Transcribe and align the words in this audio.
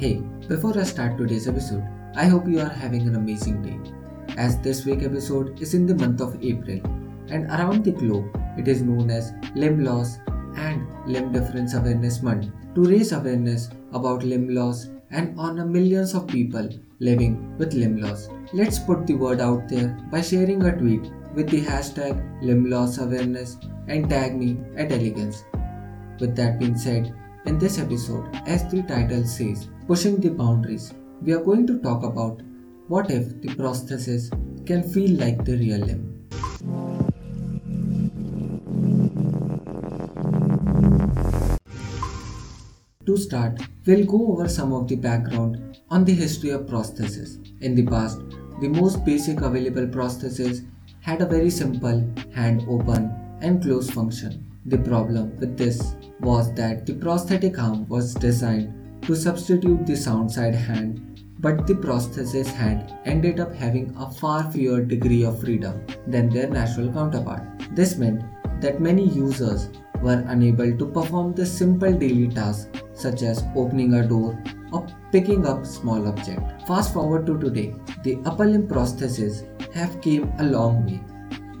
Hey, 0.00 0.22
before 0.46 0.78
I 0.78 0.84
start 0.84 1.18
today's 1.18 1.48
episode, 1.48 1.82
I 2.14 2.26
hope 2.26 2.46
you 2.46 2.60
are 2.60 2.68
having 2.68 3.08
an 3.08 3.16
amazing 3.16 3.62
day. 3.62 3.80
As 4.36 4.56
this 4.60 4.86
week 4.86 5.02
episode 5.02 5.60
is 5.60 5.74
in 5.74 5.86
the 5.86 5.94
month 5.96 6.20
of 6.20 6.40
April, 6.40 6.78
and 7.26 7.50
around 7.50 7.82
the 7.82 7.90
globe, 7.90 8.30
it 8.56 8.68
is 8.68 8.80
known 8.80 9.10
as 9.10 9.32
Limb 9.56 9.82
Loss 9.82 10.20
and 10.54 10.86
Limb 11.08 11.32
Difference 11.32 11.74
Awareness 11.74 12.22
Month 12.22 12.46
to 12.76 12.84
raise 12.84 13.10
awareness 13.10 13.70
about 13.92 14.22
limb 14.22 14.50
loss 14.50 14.86
and 15.10 15.36
honor 15.36 15.66
millions 15.66 16.14
of 16.14 16.28
people 16.28 16.68
living 17.00 17.58
with 17.58 17.74
limb 17.74 18.00
loss. 18.00 18.28
Let's 18.52 18.78
put 18.78 19.04
the 19.04 19.14
word 19.14 19.40
out 19.40 19.68
there 19.68 19.98
by 20.12 20.20
sharing 20.20 20.62
a 20.62 20.78
tweet 20.78 21.10
with 21.34 21.48
the 21.48 21.60
hashtag 21.60 22.40
limb 22.40 22.70
loss 22.70 22.98
awareness 22.98 23.58
and 23.88 24.08
tag 24.08 24.36
me 24.36 24.58
at 24.76 24.90
elegencs. 24.90 25.42
With 26.20 26.36
that 26.36 26.60
being 26.60 26.78
said, 26.78 27.12
in 27.48 27.58
this 27.58 27.78
episode, 27.78 28.26
as 28.46 28.70
the 28.70 28.82
title 28.82 29.24
says, 29.24 29.68
Pushing 29.86 30.20
the 30.20 30.28
Boundaries, 30.28 30.92
we 31.22 31.32
are 31.32 31.42
going 31.42 31.66
to 31.66 31.78
talk 31.78 32.02
about 32.02 32.42
what 32.88 33.10
if 33.10 33.40
the 33.40 33.48
prosthesis 33.48 34.28
can 34.66 34.82
feel 34.82 35.18
like 35.18 35.46
the 35.46 35.56
real 35.56 35.78
limb. 35.78 36.28
To 43.06 43.16
start, 43.16 43.62
we'll 43.86 44.04
go 44.04 44.32
over 44.32 44.46
some 44.46 44.74
of 44.74 44.86
the 44.86 44.96
background 44.96 45.78
on 45.88 46.04
the 46.04 46.12
history 46.12 46.50
of 46.50 46.66
prosthesis. 46.66 47.38
In 47.62 47.74
the 47.74 47.86
past, 47.86 48.20
the 48.60 48.68
most 48.68 49.06
basic 49.06 49.40
available 49.40 49.86
prosthesis 49.86 50.66
had 51.00 51.22
a 51.22 51.26
very 51.26 51.48
simple 51.48 52.06
hand 52.34 52.66
open 52.68 53.10
and 53.40 53.62
close 53.62 53.90
function. 53.90 54.44
The 54.66 54.76
problem 54.76 55.34
with 55.38 55.56
this 55.56 55.94
was 56.20 56.52
that 56.54 56.86
the 56.86 56.94
prosthetic 56.94 57.58
arm 57.58 57.86
was 57.88 58.14
designed 58.14 59.02
to 59.02 59.14
substitute 59.14 59.86
the 59.86 59.96
sound 59.96 60.30
side 60.30 60.54
hand, 60.54 61.24
but 61.38 61.66
the 61.66 61.74
prosthesis 61.74 62.48
hand 62.48 62.94
ended 63.04 63.40
up 63.40 63.54
having 63.54 63.94
a 63.96 64.10
far 64.10 64.50
fewer 64.50 64.82
degree 64.82 65.24
of 65.24 65.40
freedom 65.40 65.86
than 66.06 66.28
their 66.28 66.48
natural 66.48 66.92
counterpart. 66.92 67.42
This 67.72 67.96
meant 67.96 68.22
that 68.60 68.80
many 68.80 69.08
users 69.08 69.70
were 70.02 70.24
unable 70.28 70.76
to 70.76 70.86
perform 70.86 71.34
the 71.34 71.46
simple 71.46 71.92
daily 71.92 72.28
tasks 72.28 72.82
such 72.92 73.22
as 73.22 73.44
opening 73.54 73.94
a 73.94 74.06
door 74.06 74.42
or 74.72 74.86
picking 75.12 75.46
up 75.46 75.64
small 75.64 76.08
object. 76.08 76.40
Fast 76.66 76.92
forward 76.92 77.26
to 77.26 77.38
today, 77.38 77.74
the 78.02 78.18
upper 78.24 78.46
limb 78.46 78.68
prostheses 78.68 79.46
have 79.72 80.00
came 80.00 80.32
a 80.38 80.44
long 80.44 80.84
way. 80.86 81.00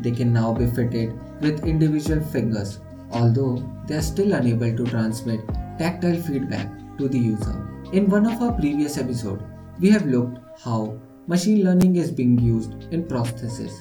They 0.00 0.10
can 0.10 0.32
now 0.32 0.52
be 0.52 0.66
fitted 0.66 1.18
with 1.40 1.66
individual 1.66 2.20
fingers, 2.20 2.80
although 3.12 3.62
they 3.86 3.96
are 3.96 4.02
still 4.02 4.32
unable 4.32 4.76
to 4.76 4.84
transmit 4.84 5.40
tactile 5.78 6.20
feedback 6.22 6.68
to 6.98 7.08
the 7.08 7.18
user. 7.18 7.54
In 7.92 8.08
one 8.08 8.26
of 8.26 8.42
our 8.42 8.52
previous 8.52 8.98
episodes, 8.98 9.42
we 9.80 9.90
have 9.90 10.06
looked 10.06 10.38
how 10.62 10.98
machine 11.26 11.64
learning 11.64 11.96
is 11.96 12.10
being 12.10 12.38
used 12.38 12.72
in 12.92 13.04
prosthesis. 13.04 13.72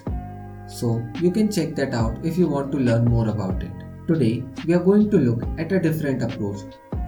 So 0.69 1.03
you 1.21 1.31
can 1.31 1.51
check 1.51 1.75
that 1.75 1.93
out 1.93 2.23
if 2.25 2.37
you 2.37 2.47
want 2.47 2.71
to 2.71 2.77
learn 2.77 3.05
more 3.05 3.29
about 3.29 3.63
it. 3.63 3.71
Today, 4.07 4.43
we 4.65 4.73
are 4.73 4.83
going 4.83 5.09
to 5.11 5.17
look 5.17 5.43
at 5.57 5.71
a 5.71 5.79
different 5.79 6.21
approach, 6.21 6.59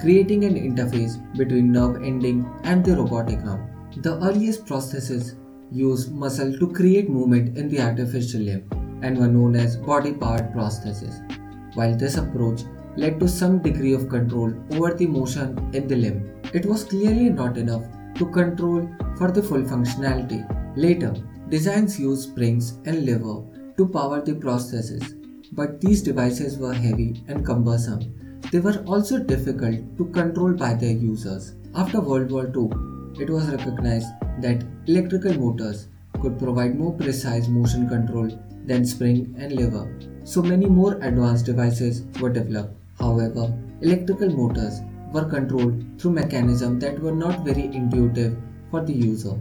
creating 0.02 0.44
an 0.44 0.56
interface 0.56 1.16
between 1.38 1.72
nerve 1.72 2.04
ending 2.04 2.50
and 2.64 2.84
the 2.84 2.96
robotic 2.96 3.40
arm. 3.46 3.70
The 3.98 4.16
earliest 4.24 4.66
prostheses 4.66 5.36
used 5.72 6.14
muscle 6.14 6.58
to 6.58 6.74
create 6.74 7.10
movement 7.10 7.58
in 7.58 7.70
the 7.70 7.82
artificial 7.82 8.42
limb 8.42 8.70
and 9.02 9.18
were 9.18 9.28
known 9.28 9.56
as 9.56 9.78
body-powered 9.78 10.52
prostheses. 10.52 11.39
While 11.74 11.96
this 11.96 12.18
approach 12.18 12.64
led 12.98 13.20
to 13.20 13.28
some 13.28 13.60
degree 13.60 13.94
of 13.94 14.10
control 14.10 14.54
over 14.72 14.94
the 14.94 15.08
motion 15.08 15.58
in 15.74 15.88
the 15.88 15.96
limb, 15.96 16.30
it 16.54 16.66
was 16.66 16.84
clearly 16.84 17.30
not 17.30 17.58
enough 17.58 17.84
to 18.16 18.26
control 18.26 18.90
for 19.18 19.32
the 19.32 19.44
full 19.44 19.62
functionality. 19.62 20.42
Later, 20.76 21.14
designs 21.50 22.00
used 22.00 22.30
springs 22.30 22.78
and 22.86 23.06
lever 23.06 23.44
to 23.78 23.88
power 23.88 24.22
the 24.22 24.34
prostheses, 24.34 25.16
but 25.54 25.80
these 25.80 26.02
devices 26.02 26.58
were 26.58 26.74
heavy 26.74 27.24
and 27.28 27.46
cumbersome. 27.46 28.40
They 28.52 28.60
were 28.60 28.84
also 28.86 29.20
difficult 29.20 29.98
to 29.98 30.06
control 30.06 30.54
by 30.54 30.74
their 30.74 30.96
users. 30.96 31.54
After 31.76 32.02
World 32.02 32.32
War 32.32 32.46
II, 32.48 32.70
it 33.22 33.30
was 33.30 33.48
recognized 33.50 34.08
that 34.42 34.64
electrical 34.88 35.34
motors 35.34 35.88
could 36.22 36.40
provide 36.40 36.78
more 36.78 36.94
precise 36.94 37.48
motion 37.48 37.88
control 37.88 38.30
than 38.66 38.86
spring 38.86 39.36
and 39.38 39.52
lever. 39.54 39.88
So 40.24 40.42
many 40.42 40.66
more 40.66 40.94
advanced 41.02 41.46
devices 41.46 42.04
were 42.20 42.30
developed. 42.30 42.76
However, 43.00 43.54
electrical 43.82 44.30
motors 44.30 44.82
were 45.12 45.26
controlled 45.26 45.84
through 45.98 46.12
mechanisms 46.12 46.82
that 46.84 47.00
were 47.00 47.16
not 47.16 47.44
very 47.44 47.66
intuitive 47.66 48.38
for 48.70 48.82
the 48.82 48.94
user. 48.94 49.40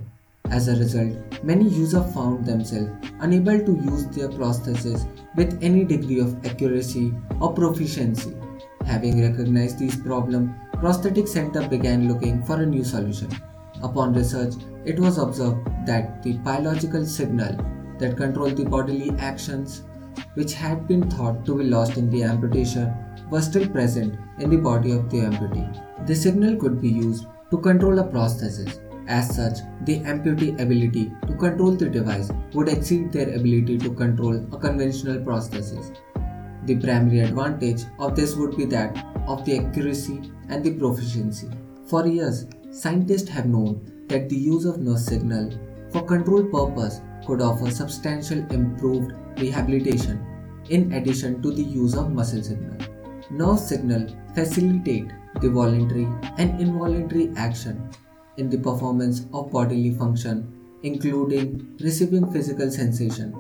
As 0.51 0.69
a 0.69 0.77
result, 0.77 1.13
many 1.45 1.69
users 1.69 2.15
found 2.15 2.47
themselves 2.47 2.91
unable 3.21 3.59
to 3.59 3.73
use 3.85 4.07
their 4.07 4.29
prosthesis 4.29 5.07
with 5.37 5.59
any 5.63 5.85
degree 5.85 6.21
of 6.21 6.35
accuracy 6.47 7.13
or 7.41 7.53
proficiency. 7.53 8.35
Having 8.87 9.21
recognized 9.21 9.79
these 9.79 9.97
problems, 9.97 10.51
Prosthetic 10.75 11.29
Center 11.29 11.69
began 11.69 12.09
looking 12.09 12.43
for 12.45 12.63
a 12.63 12.67
new 12.67 12.83
solution. 12.85 13.29
Upon 13.83 14.15
research, 14.15 14.55
it 14.85 14.99
was 14.99 15.19
observed 15.19 15.67
that 15.87 16.23
the 16.23 16.35
biological 16.39 17.05
signal 17.05 17.59
that 17.99 18.17
controlled 18.17 18.57
the 18.57 18.65
bodily 18.65 19.11
actions, 19.19 19.85
which 20.35 20.55
had 20.55 20.89
been 20.89 21.11
thought 21.11 21.45
to 21.47 21.57
be 21.57 21.65
lost 21.65 21.97
in 21.97 22.11
the 22.11 22.23
amputation, 22.23 22.95
were 23.31 23.43
still 23.43 23.69
present 23.69 24.19
in 24.39 24.51
the 24.51 24.57
body 24.57 24.93
of 24.93 25.11
the 25.11 25.19
amputee. 25.19 26.07
The 26.07 26.15
signal 26.15 26.57
could 26.57 26.81
be 26.81 26.89
used 26.89 27.27
to 27.51 27.59
control 27.59 27.99
a 27.99 28.05
prosthesis 28.05 28.79
as 29.09 29.35
such, 29.35 29.61
the 29.87 30.01
amputee 30.01 30.61
ability 30.61 31.11
to 31.27 31.35
control 31.35 31.71
the 31.71 31.89
device 31.89 32.31
would 32.53 32.69
exceed 32.69 33.11
their 33.11 33.35
ability 33.35 33.79
to 33.79 33.91
control 33.95 34.37
a 34.37 34.59
conventional 34.59 35.17
prosthesis. 35.17 35.97
The 36.67 36.77
primary 36.77 37.21
advantage 37.21 37.85
of 37.99 38.15
this 38.15 38.37
would 38.37 38.55
be 38.59 38.67
that 38.67 39.03
of 39.27 39.47
the 39.47 39.61
accuracy 39.61 40.31
and 40.51 40.63
the 40.63 40.75
proficiency. 40.75 41.49
For 41.87 42.07
years, 42.07 42.47
scientists 42.71 43.31
have 43.31 43.47
known 43.47 44.05
that 44.09 44.29
the 44.29 44.37
use 44.37 44.67
of 44.67 44.79
nerve 44.79 44.99
signal 44.99 45.59
for 45.91 46.05
control 46.05 46.45
purpose 46.45 47.01
could 47.27 47.41
offer 47.41 47.71
substantial 47.71 48.39
improved 48.53 49.13
rehabilitation 49.39 50.25
in 50.71 50.93
addition 50.93 51.41
to 51.43 51.51
the 51.51 51.63
use 51.63 51.95
of 51.95 52.13
muscle 52.13 52.43
signal. 52.43 52.77
Nerve 53.31 53.59
signal 53.59 54.09
facilitate 54.35 55.11
the 55.41 55.51
voluntary 55.51 56.09
and 56.39 56.61
involuntary 56.61 57.31
action 57.37 57.91
in 58.37 58.49
the 58.49 58.59
performance 58.59 59.27
of 59.33 59.51
bodily 59.53 59.95
function, 59.95 60.53
including 60.83 61.77
receiving 61.81 62.31
physical 62.33 62.71
sensation. 62.71 63.35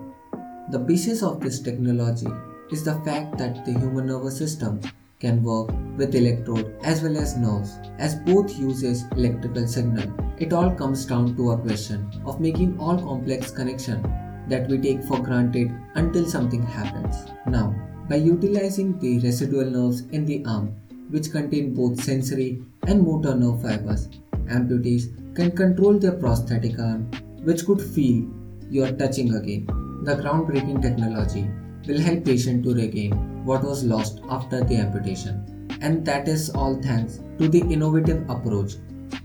The 0.70 0.78
basis 0.78 1.22
of 1.22 1.40
this 1.40 1.60
technology 1.60 2.28
is 2.70 2.84
the 2.84 3.00
fact 3.00 3.38
that 3.38 3.64
the 3.64 3.72
human 3.72 4.06
nervous 4.06 4.36
system 4.36 4.80
can 5.20 5.42
work 5.42 5.70
with 5.96 6.14
electrode 6.14 6.74
as 6.82 7.02
well 7.02 7.16
as 7.16 7.36
nerves 7.36 7.78
as 7.98 8.16
both 8.16 8.56
uses 8.58 9.04
electrical 9.16 9.66
signal 9.66 10.27
it 10.40 10.52
all 10.52 10.70
comes 10.70 11.04
down 11.04 11.34
to 11.36 11.50
a 11.50 11.58
question 11.58 12.10
of 12.24 12.40
making 12.40 12.78
all 12.78 12.98
complex 12.98 13.50
connection 13.50 14.02
that 14.48 14.68
we 14.68 14.78
take 14.78 15.02
for 15.02 15.20
granted 15.20 15.70
until 15.94 16.24
something 16.26 16.62
happens 16.62 17.26
now 17.46 17.74
by 18.08 18.16
utilizing 18.16 18.98
the 18.98 19.18
residual 19.20 19.70
nerves 19.70 20.00
in 20.12 20.24
the 20.24 20.44
arm 20.46 20.74
which 21.10 21.30
contain 21.30 21.74
both 21.74 22.02
sensory 22.02 22.62
and 22.86 23.02
motor 23.02 23.34
nerve 23.34 23.60
fibers 23.62 24.08
amputees 24.56 25.04
can 25.34 25.50
control 25.52 25.98
their 25.98 26.12
prosthetic 26.12 26.78
arm, 26.78 27.10
which 27.44 27.64
could 27.64 27.80
feel 27.80 28.26
you 28.70 28.84
are 28.84 28.92
touching 28.92 29.34
again. 29.34 29.66
The 30.04 30.16
groundbreaking 30.16 30.82
technology 30.82 31.48
will 31.86 32.00
help 32.00 32.24
patient 32.24 32.64
to 32.64 32.74
regain 32.74 33.12
what 33.44 33.62
was 33.62 33.84
lost 33.84 34.20
after 34.28 34.64
the 34.64 34.76
amputation. 34.76 35.68
And 35.80 36.04
that 36.06 36.26
is 36.28 36.50
all 36.50 36.80
thanks 36.82 37.20
to 37.38 37.48
the 37.48 37.60
innovative 37.60 38.28
approach 38.28 38.74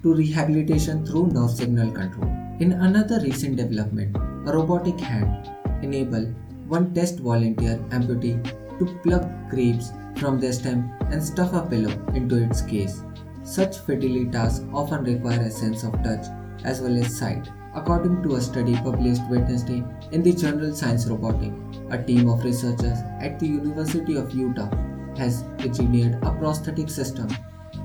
to 0.02 0.14
rehabilitation 0.14 1.06
through 1.06 1.28
nerve 1.28 1.52
signal 1.52 1.92
control. 1.92 2.30
In 2.60 2.74
another 2.74 3.20
recent 3.22 3.58
development, 3.58 4.16
a 4.48 4.54
robotic 4.54 5.00
hand 5.00 5.50
enable 5.82 6.26
one 6.68 6.94
test 6.94 7.20
volunteer 7.20 7.78
amputee 7.90 8.42
to 8.80 8.86
pluck 9.04 9.26
grapes 9.50 9.92
from 10.18 10.40
their 10.40 10.54
stem 10.54 10.92
and 11.12 11.24
stuff 11.24 11.54
a 11.54 11.62
pillow 11.62 11.92
into 12.14 12.42
its 12.44 12.62
case. 12.62 13.04
Such 13.44 13.78
fidelity 13.80 14.26
tasks 14.26 14.66
often 14.74 15.04
require 15.04 15.42
a 15.42 15.52
sense 15.52 15.84
of 15.84 16.02
touch 16.04 16.26
as 16.64 16.82
well 16.82 16.98
as 16.98 17.18
sight. 17.18 17.50
According 17.76 18.22
to 18.24 18.36
a 18.36 18.42
study 18.42 18.76
published 18.76 19.22
Wednesday 19.30 19.84
in 20.12 20.22
the 20.22 20.32
journal 20.32 20.76
Science 20.76 21.08
Robotics, 21.08 21.56
a 21.90 22.02
team 22.02 22.30
of 22.30 22.44
researchers 22.44 23.00
at 23.20 23.40
the 23.40 23.48
University 23.48 24.16
of 24.16 24.34
Utah 24.34 24.70
has 25.18 25.44
engineered 25.60 26.24
a 26.24 26.32
prosthetic 26.32 26.90
system 26.90 27.28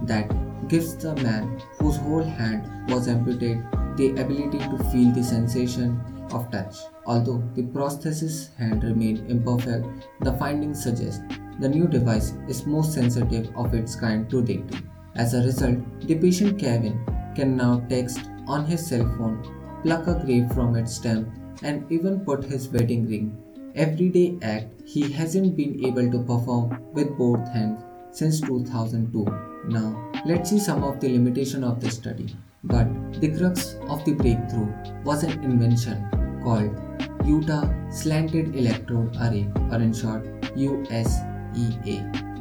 that 0.02 0.30
gives 0.68 0.96
the 0.96 1.14
man 1.16 1.60
whose 1.78 1.96
whole 1.96 2.22
hand 2.22 2.90
was 2.90 3.08
amputated 3.08 3.64
the 3.96 4.10
ability 4.10 4.58
to 4.58 4.78
feel 4.90 5.12
the 5.12 5.22
sensation 5.22 6.00
of 6.32 6.50
touch. 6.50 6.76
Although 7.06 7.42
the 7.54 7.62
prosthesis 7.62 8.54
hand 8.56 8.84
remained 8.84 9.30
imperfect, 9.30 9.86
the 10.20 10.32
findings 10.34 10.82
suggest 10.82 11.22
the 11.58 11.68
new 11.68 11.88
device 11.88 12.34
is 12.48 12.66
most 12.66 12.92
sensitive 12.92 13.50
of 13.56 13.74
its 13.74 13.96
kind 13.96 14.30
to 14.30 14.42
date. 14.42 14.82
As 15.16 15.34
a 15.34 15.42
result, 15.42 15.78
the 16.02 16.14
patient 16.14 16.58
Kevin 16.58 17.04
can 17.34 17.56
now 17.56 17.80
text 17.88 18.20
on 18.46 18.64
his 18.64 18.86
cell 18.86 19.04
phone, 19.16 19.42
pluck 19.82 20.06
a 20.06 20.14
grape 20.24 20.52
from 20.52 20.76
its 20.76 20.94
stem, 20.94 21.32
and 21.62 21.90
even 21.90 22.20
put 22.20 22.44
his 22.44 22.68
wedding 22.68 23.08
ring. 23.08 23.36
Everyday 23.74 24.38
act 24.42 24.82
he 24.86 25.10
hasn't 25.10 25.56
been 25.56 25.84
able 25.84 26.10
to 26.10 26.18
perform 26.22 26.78
with 26.92 27.16
both 27.18 27.46
hands 27.48 27.82
since 28.12 28.40
2002. 28.40 29.24
Now, 29.68 30.07
let's 30.24 30.50
see 30.50 30.58
some 30.58 30.84
of 30.84 31.00
the 31.00 31.08
limitation 31.08 31.64
of 31.64 31.80
the 31.80 31.90
study. 31.90 32.34
But 32.64 32.86
the 33.20 33.36
crux 33.36 33.76
of 33.88 34.04
the 34.04 34.12
breakthrough 34.12 34.72
was 35.04 35.22
an 35.22 35.42
invention 35.44 36.08
called 36.42 36.70
Utah 37.24 37.68
Slanted 37.90 38.56
Electrode 38.56 39.16
Array, 39.16 39.48
or 39.70 39.80
in 39.80 39.92
short, 39.92 40.24
USEA, 40.56 41.98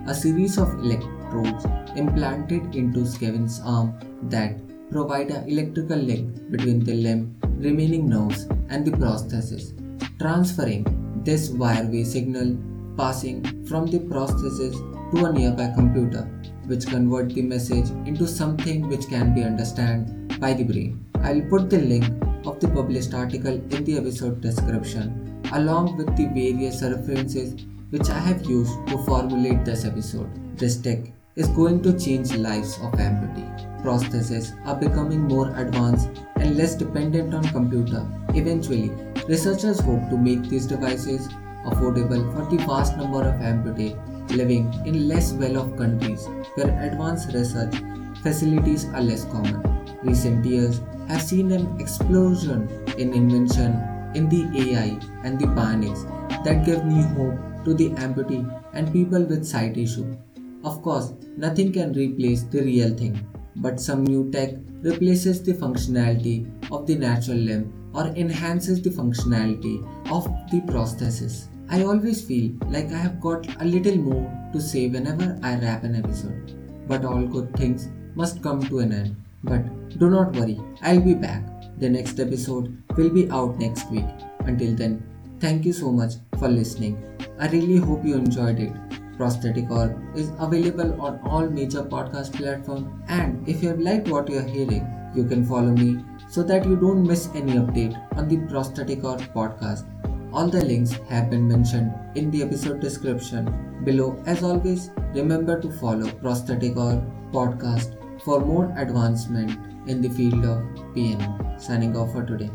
a 0.09 0.13
series 0.15 0.57
of 0.57 0.74
electrodes 0.75 1.65
implanted 1.95 2.75
into 2.75 3.06
Kevin's 3.19 3.62
arm 3.63 3.94
that 4.23 4.57
provide 4.89 5.30
an 5.31 5.47
electrical 5.50 5.97
link 5.97 6.50
between 6.50 6.83
the 6.83 6.94
limb, 6.94 7.38
remaining 7.57 8.07
nerves, 8.07 8.47
and 8.69 8.85
the 8.85 8.91
prosthesis, 8.91 9.73
transferring 10.19 10.85
this 11.23 11.50
wireway 11.50 12.06
signal 12.06 12.57
passing 12.97 13.44
from 13.65 13.85
the 13.85 14.00
prosthesis 14.00 14.75
to 15.12 15.25
a 15.25 15.33
nearby 15.33 15.71
computer, 15.75 16.27
which 16.68 16.86
convert 16.88 17.34
the 17.34 17.42
message 17.42 17.90
into 18.06 18.28
something 18.28 18.88
which 18.88 19.08
can 19.08 19.34
be 19.34 19.44
understood 19.44 20.40
by 20.40 20.54
the 20.54 20.64
brain. 20.64 21.06
I'll 21.24 21.42
put 21.42 21.69
the 21.69 21.80
link 21.80 22.06
of 22.46 22.60
the 22.60 22.68
published 22.68 23.14
article 23.14 23.54
in 23.54 23.84
the 23.84 23.98
episode 23.98 24.42
description 24.42 25.42
along 25.54 25.98
with 25.98 26.16
the 26.18 26.25
various 26.25 26.81
references 26.81 27.56
which 27.90 28.10
I 28.10 28.19
have 28.19 28.46
used 28.46 28.88
to 28.88 28.98
formulate 29.06 29.64
this 29.64 29.86
episode. 29.86 30.30
This 30.58 30.78
tech 30.78 31.00
is 31.36 31.48
going 31.50 31.81
to 31.84 31.98
change 31.98 32.34
lives 32.36 32.75
of 32.81 32.92
amputee. 32.94 33.81
Prostheses 33.81 34.54
are 34.66 34.75
becoming 34.75 35.22
more 35.22 35.56
advanced 35.56 36.10
and 36.36 36.58
less 36.58 36.75
dependent 36.75 37.34
on 37.34 37.44
computer. 37.50 38.06
Eventually, 38.30 38.90
researchers 39.28 39.80
hope 39.80 40.10
to 40.10 40.18
make 40.18 40.44
these 40.50 40.66
devices 40.66 41.30
affordable 41.66 42.24
for 42.34 42.44
the 42.50 42.64
vast 42.66 42.98
number 42.98 43.22
of 43.24 43.36
amputees 43.36 43.96
living 44.36 44.74
in 44.86 45.08
less 45.08 45.31
well-off 45.34 45.75
countries 45.78 46.28
where 46.57 46.74
advanced 46.83 47.33
research 47.33 47.75
facilities 48.24 48.86
are 48.86 49.01
less 49.01 49.25
common. 49.25 49.62
Recent 50.04 50.44
years 50.44 50.81
have 51.07 51.21
seen 51.21 51.51
an 51.51 51.80
explosion 51.80 52.68
in 52.98 53.13
invention 53.13 53.74
in 54.15 54.27
the 54.30 54.44
AI 54.62 55.00
and 55.24 55.39
the 55.39 55.45
bionics 55.45 56.04
that 56.44 56.65
give 56.65 56.83
new 56.86 57.04
hope 57.18 57.63
to 57.65 57.74
the 57.74 57.89
amputee 58.06 58.44
and 58.74 58.92
people 58.92 59.24
with 59.24 59.45
sight 59.45 59.77
issue. 59.77 60.18
Of 60.63 60.81
course, 60.81 61.13
nothing 61.38 61.71
can 61.71 61.94
replace 61.94 62.44
the 62.44 62.62
real 62.62 62.94
thing, 62.95 63.25
but 63.57 63.80
some 63.80 64.04
new 64.04 64.31
tech 64.31 64.56
replaces 64.81 65.44
the 65.44 65.54
functionality 65.54 66.38
of 66.71 66.88
the 66.88 66.95
natural 66.95 67.38
limb 67.38 67.92
or 67.94 68.07
enhances 68.07 68.81
the 68.81 68.89
functionality 68.89 69.77
of 70.12 70.25
the 70.51 70.62
prosthesis. 70.62 71.48
I 71.69 71.84
always 71.84 72.22
feel 72.22 72.52
like 72.69 72.92
I 72.94 72.98
have 72.98 73.19
got 73.19 73.46
a 73.62 73.66
little 73.66 73.98
more 73.98 74.50
to 74.54 74.62
say 74.62 74.88
whenever 74.88 75.38
I 75.44 75.56
wrap 75.60 75.84
an 75.84 75.96
episode. 75.96 76.54
But 76.88 77.04
all 77.04 77.25
good 77.25 77.54
things 77.58 77.90
must 78.16 78.42
come 78.42 78.62
to 78.69 78.80
an 78.80 78.94
end. 78.94 79.16
But 79.44 80.00
do 80.00 80.10
not 80.10 80.34
worry, 80.34 80.60
I'll 80.81 81.02
be 81.02 81.14
back. 81.14 81.44
The 81.80 81.90
next 81.90 82.19
episode 82.19 82.81
will 82.96 83.10
be 83.10 83.30
out 83.31 83.60
next 83.60 83.92
week. 83.92 84.06
Until 84.46 84.75
then, 84.75 85.04
thank 85.40 85.66
you 85.66 85.74
so 85.74 85.92
much 85.92 86.14
for 86.40 86.48
listening. 86.48 87.04
I 87.38 87.50
really 87.50 87.78
hope 87.78 88.06
you 88.06 88.16
enjoyed 88.16 88.60
it. 88.60 88.74
Prosthetic 89.18 89.69
Orb 89.69 90.00
is 90.16 90.31
available 90.40 91.02
on 91.02 91.19
all 91.25 91.50
major 91.50 91.84
podcast 91.84 92.34
platforms. 92.34 92.88
And 93.10 93.48
if 93.48 93.62
you 93.62 93.69
have 93.69 93.80
liked 93.80 94.08
what 94.08 94.30
you 94.30 94.38
are 94.38 94.48
hearing, 94.56 94.88
you 95.14 95.25
can 95.25 95.46
follow 95.46 95.72
me 95.72 96.04
so 96.30 96.44
that 96.44 96.66
you 96.66 96.78
don't 96.78 97.06
miss 97.06 97.30
any 97.36 97.54
update 97.54 97.96
on 98.18 98.28
the 98.30 98.38
Prosthetic 98.48 99.04
Orb 99.04 99.22
podcast. 99.34 99.86
All 100.33 100.50
the 100.50 100.63
links 100.63 100.91
have 101.09 101.29
been 101.29 101.47
mentioned 101.47 101.94
in 102.15 102.29
the 102.31 102.44
episode 102.44 102.79
description 102.79 103.81
below. 103.83 104.21
As 104.25 104.44
always, 104.44 104.91
remember 105.13 105.59
to 105.62 105.71
follow 105.71 106.09
Prosthetic 106.12 106.75
Orb 106.77 107.03
podcast 107.31 107.95
for 108.24 108.39
more 108.39 108.74
advancement 108.77 109.57
in 109.88 110.01
the 110.01 110.09
field 110.09 110.44
of 110.45 110.63
P&O. 110.94 111.57
Signing 111.57 111.95
off 111.95 112.12
for 112.12 112.24
today. 112.24 112.51